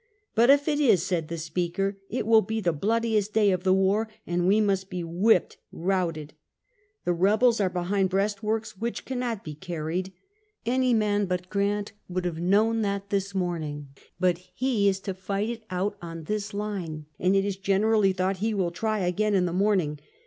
"But 0.33 0.49
if 0.49 0.67
it 0.67 0.79
is," 0.79 1.03
said 1.05 1.27
the 1.27 1.37
speaker, 1.37 1.95
"it 2.09 2.25
will 2.25 2.41
be 2.41 2.59
the 2.59 2.73
bloodiest 2.73 3.35
day 3.35 3.51
of 3.51 3.63
the 3.63 3.71
war, 3.71 4.09
and 4.25 4.47
we 4.47 4.59
must 4.59 4.89
be 4.89 5.03
whipped, 5.03 5.57
routed. 5.71 6.33
The 7.05 7.11
Eebels 7.13 7.61
are 7.63 7.69
behind 7.69 8.09
breastworks 8.09 8.75
which 8.79 9.05
cannot 9.05 9.43
be 9.43 9.53
carried. 9.53 10.11
Any 10.65 10.95
man 10.95 11.27
but 11.27 11.51
Grant 11.51 11.91
would 12.09 12.25
have 12.25 12.39
known 12.39 12.81
that 12.81 13.11
this 13.11 13.35
morning, 13.35 13.89
but 14.19 14.39
he 14.55 14.89
is 14.89 14.99
to 15.01 15.13
fight 15.13 15.49
it 15.51 15.65
out 15.69 15.99
on 16.01 16.23
this 16.23 16.51
line, 16.51 17.05
and 17.19 17.35
it 17.35 17.45
is 17.45 17.55
generally 17.55 18.11
thought 18.11 18.37
he 18.37 18.55
will 18.55 18.71
try 18.71 19.01
it 19.01 19.09
again 19.09 19.35
in 19.35 19.45
the 19.45 19.53
morning. 19.53 19.99